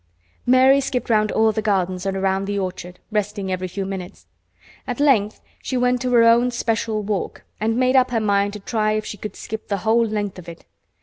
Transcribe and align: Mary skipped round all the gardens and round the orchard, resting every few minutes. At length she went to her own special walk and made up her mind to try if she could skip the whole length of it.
Mary 0.47 0.81
skipped 0.81 1.11
round 1.11 1.31
all 1.31 1.51
the 1.51 1.61
gardens 1.61 2.07
and 2.07 2.19
round 2.23 2.47
the 2.47 2.57
orchard, 2.57 2.97
resting 3.11 3.51
every 3.51 3.67
few 3.67 3.85
minutes. 3.85 4.25
At 4.87 4.99
length 4.99 5.41
she 5.61 5.77
went 5.77 6.01
to 6.01 6.11
her 6.13 6.23
own 6.23 6.49
special 6.49 7.03
walk 7.03 7.43
and 7.59 7.77
made 7.77 7.95
up 7.95 8.09
her 8.09 8.19
mind 8.19 8.53
to 8.53 8.59
try 8.59 8.93
if 8.93 9.05
she 9.05 9.17
could 9.17 9.35
skip 9.35 9.67
the 9.67 9.77
whole 9.85 10.03
length 10.03 10.39
of 10.39 10.49
it. 10.49 10.65